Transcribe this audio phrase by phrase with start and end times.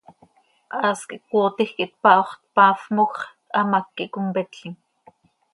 [0.75, 3.19] Haas quih cöcootij quih tpaho x, tpafmoj x,
[3.57, 4.73] hamác quih competlim.